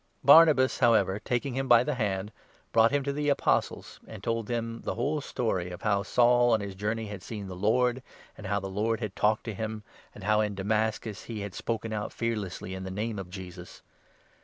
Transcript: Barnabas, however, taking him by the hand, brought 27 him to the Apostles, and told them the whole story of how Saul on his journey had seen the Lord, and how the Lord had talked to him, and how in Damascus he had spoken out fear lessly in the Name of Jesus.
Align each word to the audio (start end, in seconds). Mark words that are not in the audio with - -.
Barnabas, 0.23 0.79
however, 0.79 1.19
taking 1.19 1.53
him 1.53 1.67
by 1.67 1.83
the 1.83 1.93
hand, 1.93 2.31
brought 2.71 2.87
27 2.87 2.97
him 2.97 3.03
to 3.03 3.13
the 3.13 3.29
Apostles, 3.29 3.99
and 4.07 4.23
told 4.23 4.47
them 4.47 4.81
the 4.81 4.95
whole 4.95 5.21
story 5.21 5.69
of 5.69 5.83
how 5.83 6.01
Saul 6.01 6.53
on 6.53 6.59
his 6.59 6.73
journey 6.73 7.05
had 7.05 7.21
seen 7.21 7.45
the 7.47 7.55
Lord, 7.55 8.01
and 8.35 8.47
how 8.47 8.59
the 8.59 8.67
Lord 8.67 8.99
had 8.99 9.15
talked 9.15 9.43
to 9.43 9.53
him, 9.53 9.83
and 10.15 10.23
how 10.23 10.41
in 10.41 10.55
Damascus 10.55 11.25
he 11.25 11.41
had 11.41 11.53
spoken 11.53 11.93
out 11.93 12.11
fear 12.11 12.35
lessly 12.35 12.73
in 12.75 12.83
the 12.83 12.89
Name 12.89 13.19
of 13.19 13.29
Jesus. 13.29 13.83